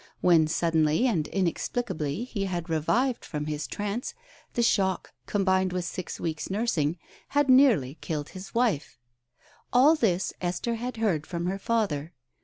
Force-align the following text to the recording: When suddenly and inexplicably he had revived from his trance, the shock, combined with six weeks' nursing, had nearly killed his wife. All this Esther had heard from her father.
When 0.19 0.47
suddenly 0.47 1.05
and 1.05 1.27
inexplicably 1.27 2.23
he 2.23 2.45
had 2.45 2.71
revived 2.71 3.23
from 3.23 3.45
his 3.45 3.67
trance, 3.67 4.15
the 4.55 4.63
shock, 4.63 5.13
combined 5.27 5.71
with 5.73 5.85
six 5.85 6.19
weeks' 6.19 6.49
nursing, 6.49 6.97
had 7.27 7.47
nearly 7.51 7.99
killed 8.01 8.29
his 8.29 8.55
wife. 8.55 8.97
All 9.71 9.93
this 9.93 10.33
Esther 10.41 10.73
had 10.73 10.97
heard 10.97 11.27
from 11.27 11.45
her 11.45 11.59
father. 11.59 12.13